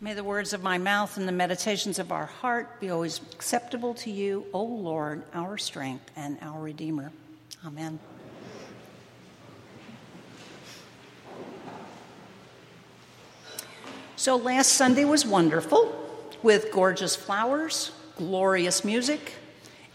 May 0.00 0.14
the 0.14 0.22
words 0.22 0.52
of 0.52 0.62
my 0.62 0.78
mouth 0.78 1.16
and 1.16 1.26
the 1.26 1.32
meditations 1.32 1.98
of 1.98 2.12
our 2.12 2.26
heart 2.26 2.80
be 2.80 2.88
always 2.88 3.20
acceptable 3.32 3.94
to 3.94 4.12
you, 4.12 4.46
O 4.52 4.62
Lord, 4.62 5.24
our 5.34 5.58
strength 5.58 6.08
and 6.14 6.38
our 6.40 6.60
Redeemer. 6.60 7.10
Amen. 7.66 7.98
So 14.14 14.36
last 14.36 14.74
Sunday 14.74 15.04
was 15.04 15.26
wonderful 15.26 15.92
with 16.44 16.70
gorgeous 16.70 17.16
flowers, 17.16 17.90
glorious 18.16 18.84
music, 18.84 19.32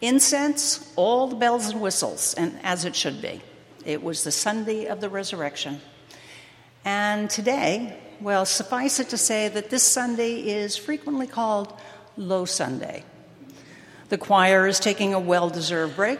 incense, 0.02 0.92
all 0.98 1.28
the 1.28 1.38
bells 1.38 1.70
and 1.70 1.80
whistles, 1.80 2.34
and 2.34 2.60
as 2.62 2.84
it 2.84 2.94
should 2.94 3.22
be. 3.22 3.42
It 3.86 4.04
was 4.04 4.26
the 4.26 4.34
Sunday 4.34 4.88
of 4.88 5.00
the 5.00 5.08
resurrection. 5.08 5.80
And 6.84 7.30
today, 7.30 7.98
well, 8.24 8.46
suffice 8.46 9.02
it 9.02 9.10
to 9.10 9.18
say 9.18 9.50
that 9.50 9.70
this 9.70 9.84
Sunday 9.84 10.36
is 10.48 10.78
frequently 10.78 11.28
called 11.28 11.74
Low 12.16 12.46
Sunday. 12.46 13.04
The 14.08 14.18
choir 14.18 14.66
is 14.66 14.80
taking 14.80 15.14
a 15.14 15.20
well 15.20 15.50
deserved 15.50 15.98
break. 15.98 16.20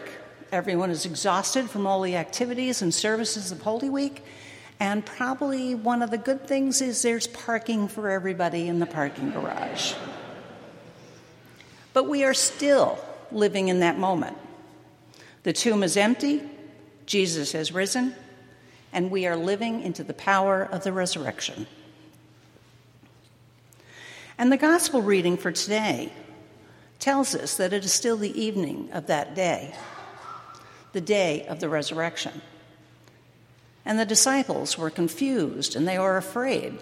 Everyone 0.52 0.90
is 0.90 1.06
exhausted 1.06 1.70
from 1.70 1.86
all 1.86 2.02
the 2.02 2.16
activities 2.16 2.82
and 2.82 2.92
services 2.92 3.50
of 3.52 3.62
Holy 3.62 3.88
Week. 3.88 4.22
And 4.78 5.06
probably 5.06 5.74
one 5.74 6.02
of 6.02 6.10
the 6.10 6.18
good 6.18 6.46
things 6.46 6.82
is 6.82 7.00
there's 7.00 7.26
parking 7.26 7.88
for 7.88 8.10
everybody 8.10 8.68
in 8.68 8.80
the 8.80 8.86
parking 8.86 9.30
garage. 9.30 9.94
But 11.94 12.06
we 12.08 12.24
are 12.24 12.34
still 12.34 12.98
living 13.32 13.68
in 13.68 13.80
that 13.80 13.98
moment. 13.98 14.36
The 15.44 15.52
tomb 15.54 15.82
is 15.82 15.96
empty, 15.96 16.42
Jesus 17.06 17.52
has 17.52 17.72
risen, 17.72 18.14
and 18.92 19.10
we 19.10 19.26
are 19.26 19.36
living 19.36 19.80
into 19.82 20.04
the 20.04 20.14
power 20.14 20.62
of 20.62 20.84
the 20.84 20.92
resurrection. 20.92 21.66
And 24.36 24.50
the 24.50 24.56
gospel 24.56 25.00
reading 25.00 25.36
for 25.36 25.52
today 25.52 26.12
tells 26.98 27.34
us 27.34 27.56
that 27.56 27.72
it 27.72 27.84
is 27.84 27.92
still 27.92 28.16
the 28.16 28.40
evening 28.40 28.90
of 28.92 29.06
that 29.06 29.34
day, 29.34 29.74
the 30.92 31.00
day 31.00 31.46
of 31.46 31.60
the 31.60 31.68
resurrection. 31.68 32.42
And 33.84 33.98
the 33.98 34.06
disciples 34.06 34.76
were 34.76 34.90
confused 34.90 35.76
and 35.76 35.86
they 35.86 35.98
were 35.98 36.16
afraid. 36.16 36.78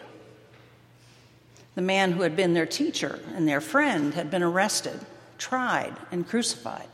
The 1.75 1.83
man 1.83 2.13
who 2.13 2.23
had 2.23 2.37
been 2.37 2.55
their 2.55 2.67
teacher 2.67 3.21
and 3.35 3.47
their 3.47 3.61
friend 3.61 4.15
had 4.15 4.31
been 4.31 4.43
arrested, 4.43 5.01
tried, 5.39 5.95
and 6.11 6.29
crucified. 6.29 6.89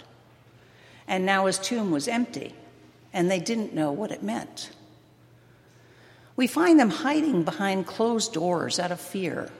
And 1.07 1.25
now 1.25 1.47
his 1.47 1.59
tomb 1.59 1.91
was 1.91 2.07
empty, 2.07 2.55
and 3.13 3.31
they 3.31 3.41
didn't 3.41 3.75
know 3.75 3.93
what 3.93 4.11
it 4.11 4.23
meant. 4.23 4.71
We 6.37 6.47
find 6.47 6.79
them 6.79 6.91
hiding 6.91 7.43
behind 7.43 7.87
closed 7.87 8.33
doors 8.33 8.79
out 8.79 8.93
of 8.93 9.01
fear 9.01 9.51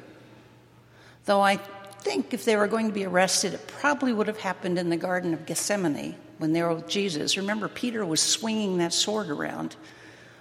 Though 1.29 1.43
I 1.43 1.57
think 1.57 2.33
if 2.33 2.47
they 2.47 2.57
were 2.57 2.69
going 2.69 2.87
to 2.87 2.93
be 2.95 3.05
arrested, 3.05 3.53
it 3.53 3.67
probably 3.67 4.15
would 4.15 4.29
have 4.29 4.39
happened 4.39 4.79
in 4.79 4.89
the 4.89 4.97
Garden 4.97 5.35
of 5.35 5.45
Gethsemane 5.45 6.17
when 6.39 6.55
they 6.55 6.63
were 6.63 6.73
with 6.73 6.89
Jesus. 6.89 7.37
Remember, 7.37 7.69
Peter 7.69 8.03
was 8.03 8.23
swinging 8.23 8.79
that 8.79 8.95
sword 8.95 9.29
around. 9.29 9.77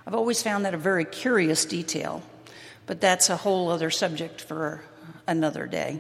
I've 0.06 0.14
always 0.16 0.42
found 0.42 0.64
that 0.64 0.74
a 0.74 0.78
very 0.78 1.04
curious 1.04 1.66
detail, 1.66 2.24
but 2.86 3.02
that's 3.02 3.30
a 3.30 3.36
whole 3.36 3.70
other 3.70 3.90
subject 3.90 4.40
for 4.40 4.82
another 5.28 5.68
day. 5.68 6.00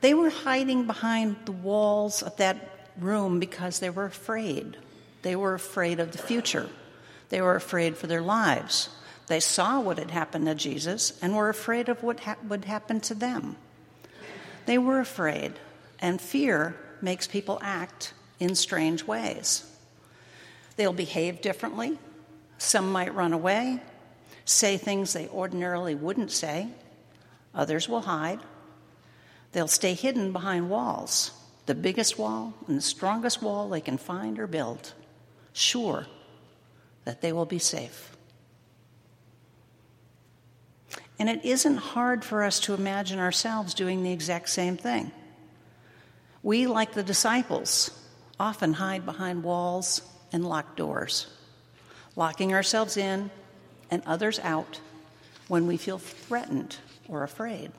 They 0.00 0.14
were 0.14 0.30
hiding 0.30 0.86
behind 0.86 1.38
the 1.44 1.50
walls 1.50 2.22
of 2.22 2.36
that 2.36 2.88
room 3.00 3.40
because 3.40 3.80
they 3.80 3.90
were 3.90 4.04
afraid. 4.04 4.76
They 5.22 5.34
were 5.34 5.54
afraid 5.54 5.98
of 5.98 6.12
the 6.12 6.18
future. 6.18 6.68
They 7.30 7.40
were 7.40 7.56
afraid 7.56 7.96
for 7.96 8.06
their 8.06 8.22
lives. 8.22 8.90
They 9.26 9.40
saw 9.40 9.80
what 9.80 9.98
had 9.98 10.10
happened 10.10 10.46
to 10.46 10.54
Jesus 10.54 11.18
and 11.20 11.34
were 11.34 11.48
afraid 11.48 11.88
of 11.88 12.02
what 12.02 12.20
ha- 12.20 12.36
would 12.48 12.64
happen 12.64 13.00
to 13.02 13.14
them. 13.14 13.56
They 14.66 14.78
were 14.78 15.00
afraid, 15.00 15.54
and 16.00 16.20
fear 16.20 16.76
makes 17.00 17.26
people 17.26 17.58
act 17.62 18.14
in 18.38 18.54
strange 18.54 19.04
ways. 19.04 19.64
They'll 20.76 20.92
behave 20.92 21.40
differently. 21.40 21.98
Some 22.58 22.90
might 22.90 23.14
run 23.14 23.32
away, 23.32 23.80
say 24.44 24.76
things 24.76 25.12
they 25.12 25.28
ordinarily 25.28 25.94
wouldn't 25.94 26.30
say. 26.30 26.68
Others 27.54 27.88
will 27.88 28.02
hide. 28.02 28.40
They'll 29.52 29.68
stay 29.68 29.94
hidden 29.94 30.32
behind 30.32 30.70
walls, 30.70 31.32
the 31.66 31.74
biggest 31.74 32.18
wall 32.18 32.54
and 32.68 32.78
the 32.78 32.82
strongest 32.82 33.42
wall 33.42 33.68
they 33.68 33.80
can 33.80 33.98
find 33.98 34.38
or 34.38 34.46
build, 34.46 34.92
sure 35.52 36.06
that 37.04 37.22
they 37.22 37.32
will 37.32 37.46
be 37.46 37.58
safe. 37.58 38.15
And 41.18 41.28
it 41.28 41.44
isn't 41.44 41.76
hard 41.76 42.24
for 42.24 42.42
us 42.42 42.60
to 42.60 42.74
imagine 42.74 43.18
ourselves 43.18 43.74
doing 43.74 44.02
the 44.02 44.12
exact 44.12 44.48
same 44.48 44.76
thing. 44.76 45.12
We, 46.42 46.66
like 46.66 46.92
the 46.92 47.02
disciples, 47.02 47.90
often 48.38 48.74
hide 48.74 49.06
behind 49.06 49.42
walls 49.42 50.02
and 50.32 50.46
locked 50.46 50.76
doors, 50.76 51.26
locking 52.14 52.52
ourselves 52.52 52.96
in 52.96 53.30
and 53.90 54.02
others 54.06 54.38
out 54.40 54.80
when 55.48 55.66
we 55.66 55.76
feel 55.76 55.98
threatened 55.98 56.76
or 57.08 57.22
afraid. 57.22 57.72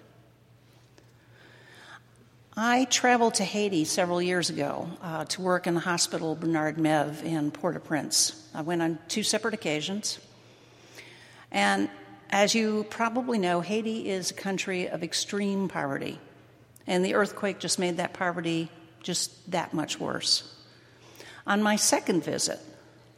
I 2.59 2.85
traveled 2.85 3.35
to 3.35 3.43
Haiti 3.43 3.85
several 3.85 4.19
years 4.19 4.49
ago 4.49 4.89
uh, 5.03 5.25
to 5.25 5.41
work 5.41 5.67
in 5.67 5.75
the 5.75 5.79
hospital 5.79 6.33
Bernard 6.33 6.77
Mev 6.77 7.23
in 7.23 7.51
Port 7.51 7.75
au 7.75 7.79
Prince. 7.79 8.49
I 8.51 8.61
went 8.63 8.81
on 8.81 8.97
two 9.07 9.21
separate 9.21 9.53
occasions. 9.53 10.17
And 11.51 11.87
as 12.29 12.53
you 12.53 12.85
probably 12.89 13.37
know, 13.37 13.61
Haiti 13.61 14.09
is 14.09 14.31
a 14.31 14.33
country 14.33 14.89
of 14.89 15.03
extreme 15.03 15.67
poverty, 15.67 16.19
and 16.85 17.03
the 17.03 17.15
earthquake 17.15 17.59
just 17.59 17.79
made 17.79 17.97
that 17.97 18.13
poverty 18.13 18.69
just 19.01 19.51
that 19.51 19.73
much 19.73 19.99
worse. 19.99 20.53
On 21.45 21.63
my 21.63 21.77
second 21.77 22.23
visit, 22.23 22.59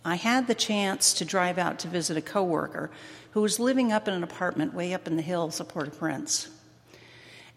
I 0.06 0.16
had 0.16 0.48
the 0.48 0.56
chance 0.56 1.14
to 1.16 1.26
drive 1.26 1.58
out 1.58 1.80
to 1.80 1.88
visit 1.88 2.18
a 2.18 2.22
coworker 2.22 2.92
who 3.32 3.42
was 3.42 3.60
living 3.60 3.92
up 3.92 4.08
in 4.08 4.14
an 4.14 4.24
apartment 4.24 4.74
way 4.74 4.94
up 4.94 5.08
in 5.08 5.16
the 5.16 5.22
hills 5.22 5.60
of 5.60 5.68
Port-au-Prince. 5.68 6.48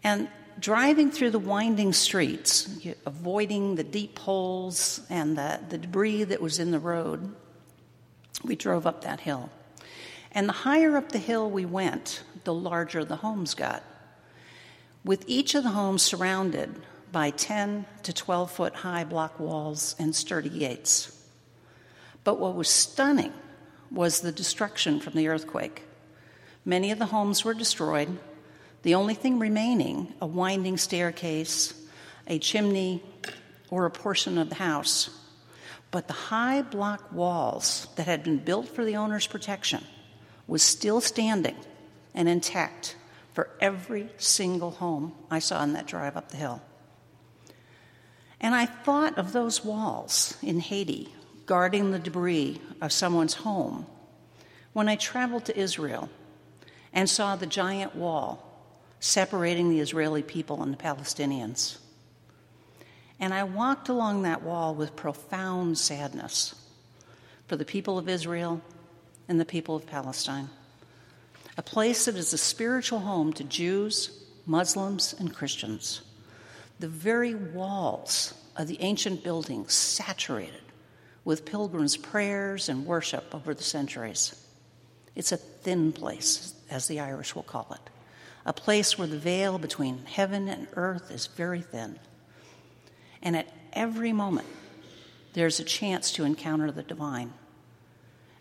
And 0.03 0.27
driving 0.59 1.09
through 1.11 1.31
the 1.31 1.39
winding 1.39 1.93
streets, 1.93 2.69
avoiding 3.05 3.75
the 3.75 3.83
deep 3.83 4.19
holes 4.19 5.01
and 5.09 5.37
the, 5.37 5.59
the 5.69 5.77
debris 5.77 6.25
that 6.25 6.41
was 6.41 6.59
in 6.59 6.71
the 6.71 6.79
road, 6.79 7.33
we 8.43 8.55
drove 8.55 8.85
up 8.85 9.03
that 9.03 9.19
hill. 9.19 9.49
And 10.35 10.49
the 10.49 10.53
higher 10.53 10.97
up 10.97 11.11
the 11.11 11.19
hill 11.19 11.49
we 11.49 11.65
went, 11.65 12.23
the 12.43 12.53
larger 12.53 13.05
the 13.05 13.17
homes 13.17 13.53
got. 13.53 13.83
With 15.05 15.23
each 15.27 15.53
of 15.53 15.63
the 15.63 15.71
homes 15.71 16.01
surrounded 16.01 16.73
by 17.11 17.29
10 17.29 17.85
to 18.03 18.13
12 18.13 18.51
foot 18.51 18.73
high 18.75 19.03
block 19.03 19.39
walls 19.39 19.95
and 19.99 20.15
sturdy 20.15 20.49
gates. 20.49 21.23
But 22.23 22.39
what 22.39 22.55
was 22.55 22.69
stunning 22.69 23.33
was 23.91 24.21
the 24.21 24.31
destruction 24.31 24.99
from 24.99 25.13
the 25.13 25.27
earthquake. 25.27 25.83
Many 26.65 26.91
of 26.91 26.99
the 26.99 27.07
homes 27.07 27.45
were 27.45 27.53
destroyed, 27.53 28.17
the 28.81 28.95
only 28.95 29.13
thing 29.13 29.37
remaining 29.37 30.13
a 30.21 30.25
winding 30.25 30.77
staircase, 30.77 31.73
a 32.25 32.39
chimney, 32.39 33.03
or 33.69 33.85
a 33.85 33.91
portion 33.91 34.37
of 34.37 34.49
the 34.49 34.55
house. 34.55 35.09
But 35.91 36.07
the 36.07 36.13
high 36.13 36.63
block 36.63 37.11
walls 37.11 37.87
that 37.97 38.07
had 38.07 38.23
been 38.23 38.39
built 38.39 38.67
for 38.67 38.83
the 38.83 38.95
owner's 38.95 39.27
protection 39.27 39.83
was 40.53 40.61
still 40.61 41.01
standing 41.01 41.55
and 42.13 42.29
intact 42.29 42.95
for 43.33 43.49
every 43.59 44.07
single 44.19 44.69
home 44.69 45.11
I 45.31 45.39
saw 45.39 45.57
on 45.57 45.73
that 45.73 45.87
drive 45.87 46.15
up 46.15 46.29
the 46.29 46.37
hill. 46.37 46.61
And 48.39 48.53
I 48.53 48.67
thought 48.67 49.17
of 49.17 49.33
those 49.33 49.65
walls 49.65 50.37
in 50.43 50.59
Haiti 50.59 51.09
guarding 51.47 51.89
the 51.89 51.97
debris 51.97 52.61
of 52.81 52.91
someone's 52.91 53.33
home 53.33 53.87
when 54.73 54.87
I 54.87 54.95
traveled 54.95 55.45
to 55.45 55.59
Israel 55.59 56.07
and 56.93 57.09
saw 57.09 57.35
the 57.35 57.47
giant 57.47 57.95
wall 57.95 58.47
separating 58.99 59.71
the 59.71 59.79
Israeli 59.79 60.21
people 60.21 60.61
and 60.61 60.71
the 60.71 60.77
Palestinians. 60.77 61.79
And 63.19 63.33
I 63.33 63.43
walked 63.43 63.89
along 63.89 64.21
that 64.21 64.43
wall 64.43 64.75
with 64.75 64.95
profound 64.95 65.79
sadness 65.79 66.53
for 67.47 67.55
the 67.55 67.65
people 67.65 67.97
of 67.97 68.07
Israel 68.07 68.61
and 69.33 69.39
the 69.39 69.45
people 69.45 69.75
of 69.75 69.87
Palestine, 69.87 70.47
a 71.57 71.63
place 71.63 72.05
that 72.05 72.13
is 72.13 72.33
a 72.33 72.37
spiritual 72.37 72.99
home 72.99 73.33
to 73.33 73.43
Jews, 73.43 74.23
Muslims, 74.45 75.15
and 75.17 75.33
Christians. 75.33 76.03
The 76.79 76.87
very 76.87 77.33
walls 77.33 78.35
of 78.55 78.67
the 78.67 78.79
ancient 78.81 79.23
buildings 79.23 79.73
saturated 79.73 80.61
with 81.25 81.45
pilgrims' 81.45 81.97
prayers 81.97 82.69
and 82.69 82.85
worship 82.85 83.33
over 83.33 83.55
the 83.55 83.63
centuries. 83.63 84.39
It's 85.15 85.31
a 85.31 85.37
thin 85.37 85.93
place, 85.93 86.53
as 86.69 86.85
the 86.85 86.99
Irish 86.99 87.33
will 87.33 87.41
call 87.41 87.67
it, 87.73 87.89
a 88.45 88.53
place 88.53 88.99
where 88.99 89.07
the 89.07 89.17
veil 89.17 89.57
between 89.57 90.05
heaven 90.05 90.47
and 90.47 90.67
earth 90.73 91.09
is 91.09 91.25
very 91.25 91.61
thin. 91.61 91.97
And 93.23 93.35
at 93.35 93.51
every 93.73 94.13
moment, 94.13 94.47
there's 95.33 95.59
a 95.59 95.63
chance 95.63 96.11
to 96.11 96.23
encounter 96.23 96.69
the 96.69 96.83
divine. 96.83 97.33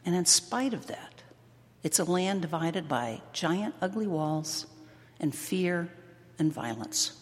And 0.05 0.15
in 0.15 0.25
spite 0.25 0.75
of 0.75 0.87
that, 0.89 1.23
it's 1.83 1.99
a 1.99 2.05
land 2.05 2.43
divided 2.43 2.89
by 2.89 3.23
giant, 3.33 3.75
ugly 3.81 4.07
walls 4.07 4.67
and 5.21 5.35
fear 5.35 5.89
and 6.39 6.53
violence. 6.53 7.19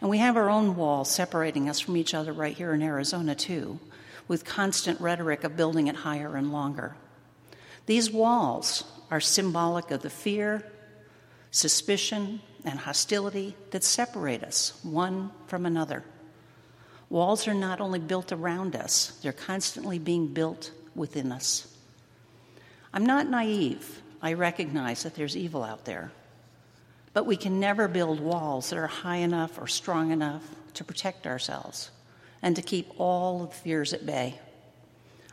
And 0.00 0.10
we 0.10 0.18
have 0.18 0.36
our 0.36 0.48
own 0.48 0.76
wall 0.76 1.04
separating 1.04 1.68
us 1.68 1.80
from 1.80 1.96
each 1.96 2.14
other 2.14 2.32
right 2.32 2.56
here 2.56 2.72
in 2.72 2.82
Arizona, 2.82 3.34
too, 3.34 3.80
with 4.28 4.44
constant 4.44 5.00
rhetoric 5.00 5.44
of 5.44 5.56
building 5.56 5.88
it 5.88 5.96
higher 5.96 6.36
and 6.36 6.52
longer. 6.52 6.96
These 7.86 8.10
walls 8.10 8.84
are 9.10 9.20
symbolic 9.20 9.90
of 9.90 10.02
the 10.02 10.10
fear, 10.10 10.70
suspicion, 11.50 12.40
and 12.64 12.78
hostility 12.78 13.56
that 13.70 13.82
separate 13.82 14.44
us 14.44 14.78
one 14.82 15.30
from 15.46 15.64
another. 15.66 16.04
Walls 17.08 17.48
are 17.48 17.54
not 17.54 17.80
only 17.80 17.98
built 17.98 18.32
around 18.32 18.76
us, 18.76 19.18
they're 19.22 19.32
constantly 19.32 19.98
being 19.98 20.26
built 20.28 20.70
within 20.98 21.32
us. 21.32 21.66
I'm 22.92 23.06
not 23.06 23.28
naive. 23.28 24.02
I 24.20 24.32
recognize 24.32 25.04
that 25.04 25.14
there's 25.14 25.36
evil 25.36 25.62
out 25.62 25.84
there. 25.84 26.10
But 27.12 27.26
we 27.26 27.36
can 27.36 27.60
never 27.60 27.88
build 27.88 28.20
walls 28.20 28.70
that 28.70 28.78
are 28.78 28.86
high 28.86 29.16
enough 29.16 29.58
or 29.58 29.66
strong 29.66 30.10
enough 30.10 30.42
to 30.74 30.84
protect 30.84 31.26
ourselves 31.26 31.90
and 32.42 32.54
to 32.56 32.62
keep 32.62 32.88
all 32.98 33.44
of 33.44 33.50
the 33.50 33.56
fears 33.56 33.92
at 33.92 34.06
bay. 34.06 34.38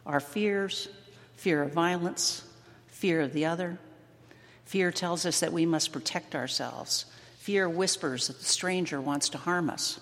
Our 0.06 0.20
fears, 0.20 0.88
fear 1.36 1.64
of 1.64 1.74
violence, 1.74 2.44
fear 2.88 3.22
of 3.22 3.34
the 3.34 3.46
other. 3.46 3.78
Fear 4.66 4.92
tells 4.92 5.26
us 5.26 5.40
that 5.42 5.54
we 5.54 5.66
must 5.66 5.92
protect 5.92 6.36
ourselves. 6.36 7.06
Fear 7.40 7.70
whispers 7.70 8.28
that 8.28 8.40
the 8.40 8.46
stranger 8.46 9.00
wants 9.00 9.30
to 9.30 9.38
harm 9.38 9.70
us. 9.70 10.00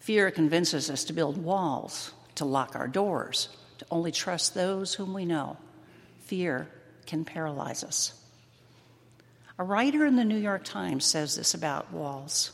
Fear 0.00 0.30
convinces 0.32 0.90
us 0.90 1.04
to 1.04 1.12
build 1.12 1.36
walls, 1.36 2.12
to 2.36 2.44
lock 2.44 2.74
our 2.74 2.88
doors, 2.88 3.48
to 3.78 3.86
only 3.90 4.12
trust 4.12 4.54
those 4.54 4.94
whom 4.94 5.12
we 5.12 5.24
know. 5.24 5.56
Fear 6.24 6.68
can 7.06 7.24
paralyze 7.24 7.84
us. 7.84 8.20
A 9.58 9.64
writer 9.64 10.04
in 10.04 10.16
the 10.16 10.24
New 10.24 10.36
York 10.36 10.64
Times 10.64 11.04
says 11.04 11.36
this 11.36 11.54
about 11.54 11.92
walls 11.92 12.52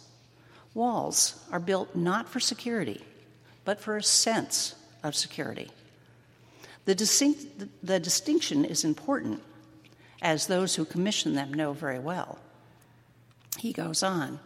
walls 0.74 1.38
are 1.50 1.60
built 1.60 1.94
not 1.94 2.28
for 2.28 2.40
security, 2.40 3.02
but 3.64 3.80
for 3.80 3.96
a 3.96 4.02
sense 4.02 4.74
of 5.02 5.14
security. 5.14 5.70
The, 6.84 6.94
distinct, 6.94 7.44
the 7.82 8.00
distinction 8.00 8.64
is 8.64 8.84
important, 8.84 9.42
as 10.20 10.46
those 10.46 10.74
who 10.74 10.84
commission 10.84 11.34
them 11.34 11.52
know 11.52 11.72
very 11.72 11.98
well. 11.98 12.38
He 13.58 13.72
goes 13.72 14.02
on 14.02 14.38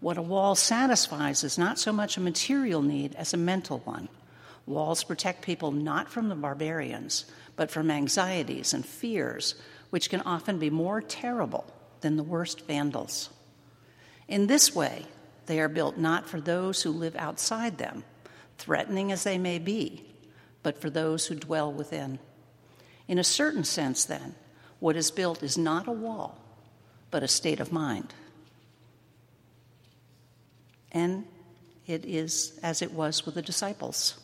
What 0.00 0.16
a 0.16 0.22
wall 0.22 0.54
satisfies 0.54 1.44
is 1.44 1.58
not 1.58 1.78
so 1.78 1.92
much 1.92 2.16
a 2.16 2.20
material 2.20 2.82
need 2.82 3.14
as 3.16 3.34
a 3.34 3.38
mental 3.38 3.78
one. 3.80 4.08
Walls 4.66 5.04
protect 5.04 5.42
people 5.42 5.70
not 5.72 6.08
from 6.08 6.28
the 6.28 6.34
barbarians, 6.34 7.26
but 7.56 7.70
from 7.70 7.90
anxieties 7.90 8.72
and 8.72 8.84
fears, 8.84 9.54
which 9.90 10.08
can 10.08 10.22
often 10.22 10.58
be 10.58 10.70
more 10.70 11.00
terrible 11.00 11.66
than 12.00 12.16
the 12.16 12.22
worst 12.22 12.66
vandals. 12.66 13.30
In 14.26 14.46
this 14.46 14.74
way, 14.74 15.06
they 15.46 15.60
are 15.60 15.68
built 15.68 15.98
not 15.98 16.28
for 16.28 16.40
those 16.40 16.82
who 16.82 16.90
live 16.90 17.14
outside 17.16 17.76
them, 17.78 18.04
threatening 18.56 19.12
as 19.12 19.24
they 19.24 19.36
may 19.36 19.58
be, 19.58 20.04
but 20.62 20.80
for 20.80 20.88
those 20.88 21.26
who 21.26 21.34
dwell 21.34 21.70
within. 21.70 22.18
In 23.06 23.18
a 23.18 23.24
certain 23.24 23.64
sense, 23.64 24.04
then, 24.04 24.34
what 24.80 24.96
is 24.96 25.10
built 25.10 25.42
is 25.42 25.58
not 25.58 25.86
a 25.86 25.92
wall, 25.92 26.38
but 27.10 27.22
a 27.22 27.28
state 27.28 27.60
of 27.60 27.72
mind. 27.72 28.14
And 30.90 31.26
it 31.86 32.06
is 32.06 32.58
as 32.62 32.80
it 32.80 32.92
was 32.92 33.26
with 33.26 33.34
the 33.34 33.42
disciples. 33.42 34.18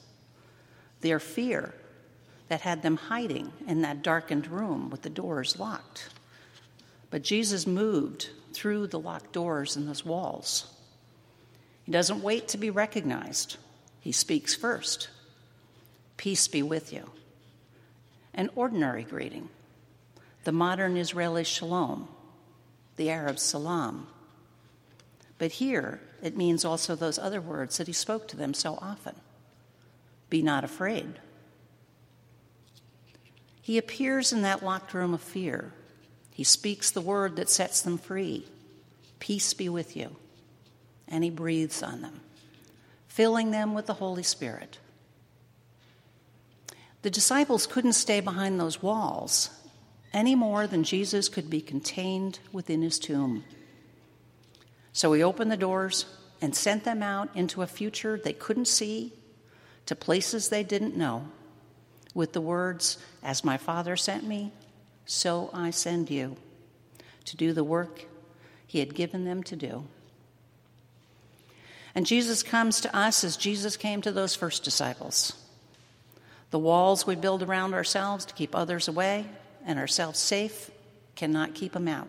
Their 1.00 1.18
fear 1.18 1.74
that 2.48 2.62
had 2.62 2.82
them 2.82 2.96
hiding 2.96 3.52
in 3.66 3.82
that 3.82 4.02
darkened 4.02 4.48
room 4.48 4.90
with 4.90 5.02
the 5.02 5.10
doors 5.10 5.58
locked 5.58 6.10
but 7.10 7.22
Jesus 7.22 7.66
moved 7.66 8.30
through 8.52 8.86
the 8.86 8.98
locked 8.98 9.32
doors 9.32 9.76
and 9.76 9.88
those 9.88 10.04
walls. 10.04 10.72
He 11.84 11.92
doesn't 11.92 12.22
wait 12.22 12.48
to 12.48 12.58
be 12.58 12.70
recognized, 12.70 13.56
he 14.00 14.12
speaks 14.12 14.54
first. 14.54 15.10
Peace 16.16 16.48
be 16.48 16.62
with 16.62 16.92
you. 16.92 17.10
An 18.34 18.50
ordinary 18.54 19.04
greeting. 19.04 19.48
The 20.44 20.52
modern 20.52 20.96
Israeli 20.96 21.44
shalom, 21.44 22.08
the 22.96 23.10
Arab 23.10 23.38
salam. 23.38 24.06
But 25.38 25.52
here, 25.52 26.00
it 26.22 26.36
means 26.36 26.64
also 26.64 26.94
those 26.94 27.18
other 27.18 27.40
words 27.40 27.78
that 27.78 27.86
he 27.86 27.92
spoke 27.92 28.28
to 28.28 28.36
them 28.36 28.54
so 28.54 28.78
often 28.80 29.14
be 30.30 30.40
not 30.40 30.64
afraid. 30.64 31.18
He 33.60 33.76
appears 33.76 34.32
in 34.32 34.42
that 34.42 34.64
locked 34.64 34.94
room 34.94 35.12
of 35.12 35.20
fear 35.20 35.72
he 36.32 36.44
speaks 36.44 36.90
the 36.90 37.02
word 37.02 37.36
that 37.36 37.50
sets 37.50 37.82
them 37.82 37.98
free 37.98 38.46
Peace 39.18 39.52
be 39.52 39.68
with 39.68 39.94
you. 39.94 40.16
And 41.06 41.22
he 41.22 41.28
breathes 41.28 41.82
on 41.82 42.00
them, 42.00 42.20
filling 43.06 43.50
them 43.50 43.74
with 43.74 43.84
the 43.84 43.92
Holy 43.92 44.22
Spirit. 44.22 44.78
The 47.02 47.10
disciples 47.10 47.66
couldn't 47.66 47.92
stay 47.92 48.20
behind 48.20 48.58
those 48.58 48.82
walls 48.82 49.50
any 50.14 50.34
more 50.34 50.66
than 50.66 50.82
Jesus 50.82 51.28
could 51.28 51.50
be 51.50 51.60
contained 51.60 52.38
within 52.52 52.80
his 52.80 52.98
tomb. 52.98 53.44
So 54.94 55.12
he 55.12 55.22
opened 55.22 55.52
the 55.52 55.58
doors 55.58 56.06
and 56.40 56.56
sent 56.56 56.84
them 56.84 57.02
out 57.02 57.28
into 57.36 57.60
a 57.60 57.66
future 57.66 58.18
they 58.18 58.32
couldn't 58.32 58.68
see, 58.68 59.12
to 59.86 59.96
places 59.96 60.48
they 60.48 60.62
didn't 60.62 60.96
know, 60.96 61.28
with 62.14 62.32
the 62.32 62.40
words, 62.40 62.98
As 63.22 63.44
my 63.44 63.56
Father 63.56 63.96
sent 63.96 64.24
me, 64.24 64.52
so 65.06 65.50
I 65.52 65.70
send 65.70 66.10
you 66.10 66.36
to 67.26 67.36
do 67.36 67.52
the 67.52 67.64
work 67.64 68.06
he 68.66 68.78
had 68.78 68.94
given 68.94 69.24
them 69.24 69.42
to 69.44 69.56
do. 69.56 69.84
And 71.94 72.06
Jesus 72.06 72.42
comes 72.42 72.80
to 72.80 72.96
us 72.96 73.24
as 73.24 73.36
Jesus 73.36 73.76
came 73.76 74.00
to 74.02 74.12
those 74.12 74.34
first 74.34 74.62
disciples. 74.62 75.34
The 76.50 76.58
walls 76.58 77.06
we 77.06 77.16
build 77.16 77.42
around 77.42 77.74
ourselves 77.74 78.24
to 78.26 78.34
keep 78.34 78.54
others 78.54 78.88
away 78.88 79.26
and 79.66 79.78
ourselves 79.78 80.18
safe 80.18 80.70
cannot 81.16 81.54
keep 81.54 81.74
him 81.74 81.88
out. 81.88 82.08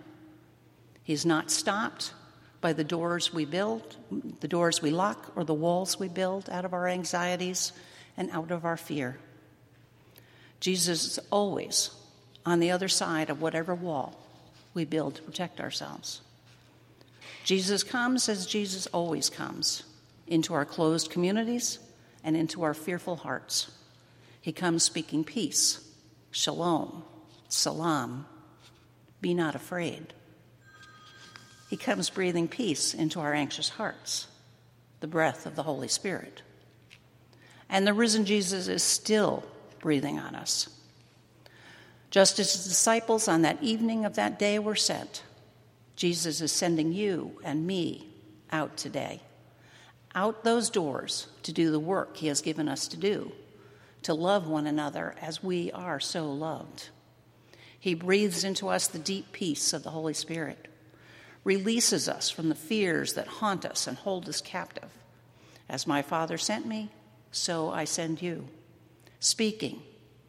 He's 1.03 1.25
not 1.25 1.51
stopped 1.51 2.13
by 2.61 2.73
the 2.73 2.83
doors 2.83 3.33
we 3.33 3.43
build, 3.43 3.97
the 4.39 4.47
doors 4.47 4.81
we 4.81 4.91
lock, 4.91 5.31
or 5.35 5.43
the 5.43 5.53
walls 5.53 5.99
we 5.99 6.07
build 6.07 6.49
out 6.49 6.63
of 6.63 6.73
our 6.73 6.87
anxieties 6.87 7.73
and 8.15 8.29
out 8.31 8.51
of 8.51 8.63
our 8.63 8.77
fear. 8.77 9.17
Jesus 10.59 11.05
is 11.05 11.19
always 11.31 11.89
on 12.45 12.59
the 12.59 12.71
other 12.71 12.87
side 12.87 13.29
of 13.29 13.41
whatever 13.41 13.73
wall 13.73 14.15
we 14.73 14.85
build 14.85 15.15
to 15.15 15.21
protect 15.23 15.59
ourselves. 15.59 16.21
Jesus 17.43 17.83
comes 17.83 18.29
as 18.29 18.45
Jesus 18.45 18.87
always 18.87 19.29
comes 19.29 19.83
into 20.27 20.53
our 20.53 20.65
closed 20.65 21.09
communities 21.09 21.79
and 22.23 22.37
into 22.37 22.61
our 22.61 22.73
fearful 22.73 23.15
hearts. 23.15 23.71
He 24.39 24.51
comes 24.51 24.83
speaking 24.83 25.23
peace, 25.23 25.87
shalom, 26.29 27.03
salam, 27.49 28.25
be 29.19 29.33
not 29.33 29.55
afraid. 29.55 30.13
He 31.71 31.77
comes 31.77 32.11
breathing 32.11 32.47
peace 32.47 32.93
into 32.93 33.19
our 33.19 33.33
anxious 33.33 33.69
hearts, 33.69 34.27
the 34.99 35.07
breath 35.07 35.47
of 35.47 35.55
the 35.55 35.63
Holy 35.63 35.87
Spirit. 35.87 36.43
And 37.67 37.87
the 37.87 37.93
risen 37.95 38.25
Jesus 38.25 38.67
is 38.67 38.83
still 38.83 39.43
breathing 39.79 40.19
on 40.19 40.35
us 40.35 40.69
just 42.11 42.39
as 42.39 42.51
his 42.51 42.65
disciples 42.65 43.29
on 43.29 43.41
that 43.41 43.63
evening 43.63 44.03
of 44.03 44.15
that 44.15 44.37
day 44.37 44.59
were 44.59 44.75
sent, 44.75 45.23
Jesus 45.95 46.41
is 46.41 46.51
sending 46.51 46.91
you 46.91 47.39
and 47.43 47.65
me 47.65 48.09
out 48.51 48.75
today. 48.75 49.21
Out 50.13 50.43
those 50.43 50.69
doors 50.69 51.27
to 51.43 51.53
do 51.53 51.71
the 51.71 51.79
work 51.79 52.17
he 52.17 52.27
has 52.27 52.41
given 52.41 52.67
us 52.67 52.89
to 52.89 52.97
do, 52.97 53.31
to 54.03 54.13
love 54.13 54.45
one 54.45 54.67
another 54.67 55.15
as 55.21 55.41
we 55.41 55.71
are 55.71 56.01
so 56.01 56.29
loved. 56.29 56.89
He 57.79 57.93
breathes 57.93 58.43
into 58.43 58.67
us 58.67 58.87
the 58.87 58.99
deep 58.99 59.31
peace 59.31 59.71
of 59.71 59.83
the 59.83 59.91
Holy 59.91 60.13
Spirit, 60.13 60.67
releases 61.43 62.07
us 62.07 62.29
from 62.29 62.49
the 62.49 62.55
fears 62.55 63.13
that 63.13 63.27
haunt 63.27 63.65
us 63.65 63.87
and 63.87 63.97
hold 63.97 64.29
us 64.29 64.41
captive. 64.41 64.89
As 65.67 65.87
my 65.87 66.01
Father 66.01 66.37
sent 66.37 66.65
me, 66.65 66.89
so 67.31 67.69
I 67.69 67.85
send 67.85 68.21
you, 68.21 68.47
speaking 69.19 69.81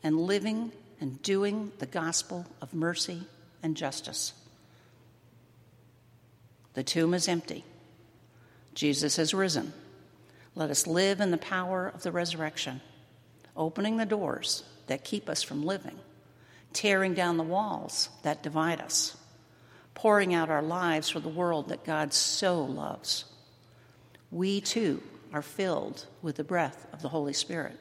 and 0.02 0.20
living 0.20 0.72
and 1.00 1.20
doing 1.22 1.72
the 1.78 1.86
gospel 1.86 2.46
of 2.60 2.72
mercy 2.72 3.22
and 3.62 3.76
justice. 3.76 4.32
The 6.74 6.82
tomb 6.82 7.12
is 7.12 7.28
empty. 7.28 7.64
Jesus 8.74 9.16
has 9.16 9.34
risen. 9.34 9.72
Let 10.54 10.70
us 10.70 10.86
live 10.86 11.20
in 11.20 11.30
the 11.30 11.38
power 11.38 11.90
of 11.92 12.02
the 12.02 12.12
resurrection, 12.12 12.80
opening 13.56 13.96
the 13.96 14.06
doors 14.06 14.64
that 14.86 15.04
keep 15.04 15.28
us 15.28 15.42
from 15.42 15.64
living, 15.64 15.98
tearing 16.72 17.14
down 17.14 17.36
the 17.36 17.42
walls 17.42 18.08
that 18.22 18.42
divide 18.42 18.80
us, 18.80 19.16
pouring 19.94 20.34
out 20.34 20.50
our 20.50 20.62
lives 20.62 21.08
for 21.08 21.20
the 21.20 21.28
world 21.28 21.68
that 21.68 21.84
God 21.84 22.12
so 22.12 22.62
loves. 22.62 23.24
We 24.30 24.60
too 24.60 25.02
are 25.32 25.42
filled 25.42 26.06
with 26.22 26.36
the 26.36 26.44
breath 26.44 26.86
of 26.92 27.02
the 27.02 27.08
Holy 27.08 27.32
Spirit. 27.32 27.78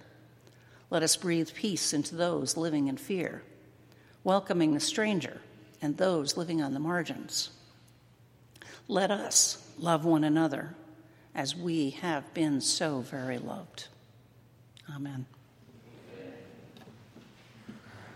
Let 0.90 1.04
us 1.04 1.16
breathe 1.16 1.54
peace 1.54 1.94
into 1.94 2.16
those 2.16 2.58
living 2.58 2.88
in 2.88 2.98
fear, 2.98 3.44
welcoming 4.24 4.74
the 4.74 4.80
stranger 4.80 5.42
and 5.82 5.98
those 5.98 6.38
living 6.38 6.62
on 6.62 6.74
the 6.74 6.80
margins. 6.80 7.50
let 8.88 9.10
us 9.10 9.66
love 9.78 10.04
one 10.06 10.24
another 10.24 10.76
as 11.34 11.56
we 11.56 11.92
have 11.92 12.34
been 12.34 12.60
so 12.60 13.00
very 13.00 13.38
loved. 13.38 13.88
Amen. 14.94 15.26